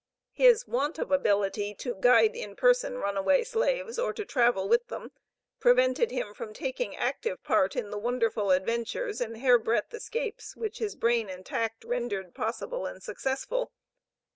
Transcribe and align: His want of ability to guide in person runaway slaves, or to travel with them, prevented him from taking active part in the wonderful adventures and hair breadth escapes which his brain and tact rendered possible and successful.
His 0.31 0.67
want 0.67 0.97
of 0.97 1.11
ability 1.11 1.75
to 1.75 1.93
guide 1.93 2.35
in 2.35 2.55
person 2.55 2.97
runaway 2.97 3.43
slaves, 3.43 3.99
or 3.99 4.13
to 4.13 4.25
travel 4.25 4.67
with 4.67 4.87
them, 4.87 5.11
prevented 5.59 6.09
him 6.09 6.33
from 6.33 6.55
taking 6.55 6.95
active 6.95 7.43
part 7.43 7.75
in 7.75 7.91
the 7.91 7.99
wonderful 7.99 8.49
adventures 8.49 9.21
and 9.21 9.37
hair 9.37 9.59
breadth 9.59 9.93
escapes 9.93 10.55
which 10.55 10.79
his 10.79 10.95
brain 10.95 11.29
and 11.29 11.45
tact 11.45 11.83
rendered 11.85 12.33
possible 12.33 12.87
and 12.87 13.03
successful. 13.03 13.73